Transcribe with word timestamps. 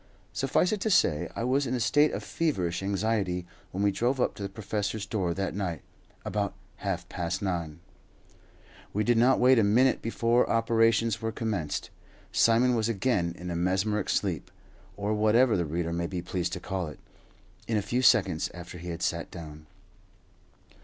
Suffice 0.33 0.71
it 0.71 0.81
to 0.81 0.89
say 0.89 1.29
I 1.35 1.43
was 1.43 1.67
in 1.67 1.75
a 1.75 1.79
state 1.79 2.11
of 2.11 2.23
feverish 2.23 2.81
anxiety 2.81 3.45
when 3.69 3.83
we 3.83 3.91
drove 3.91 4.19
up 4.19 4.33
to 4.33 4.41
the 4.41 4.49
professor's 4.49 5.05
door 5.05 5.35
that 5.35 5.53
night, 5.53 5.83
about 6.25 6.55
half 6.77 7.07
past 7.07 7.43
nine. 7.43 7.81
We 8.93 9.03
did 9.03 9.19
not 9.19 9.39
wait 9.39 9.59
a 9.59 9.63
minute 9.63 10.01
before 10.01 10.49
operations 10.49 11.21
were 11.21 11.31
commenced. 11.31 11.91
Simon 12.31 12.73
was 12.73 12.89
again 12.89 13.35
in 13.37 13.51
a 13.51 13.55
mesmeric 13.55 14.09
sleep, 14.09 14.49
or 14.97 15.13
whatever 15.13 15.55
the 15.55 15.65
reader 15.65 15.93
may 15.93 16.07
be 16.07 16.23
pleased 16.23 16.53
to 16.53 16.59
call 16.59 16.87
it, 16.87 16.97
in 17.67 17.77
a 17.77 17.83
few 17.83 18.01
seconds 18.01 18.49
after 18.55 18.79
he 18.79 18.89
had 18.89 19.03
sat 19.03 19.29
down. 19.29 19.67